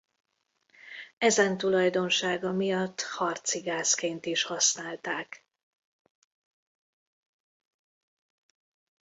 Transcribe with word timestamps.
Ezen 1.17 1.57
tulajdonsága 1.57 2.51
miatt 2.51 3.01
harci 3.01 3.59
gázként 3.59 4.25
is 4.25 4.43
használták. 4.43 5.45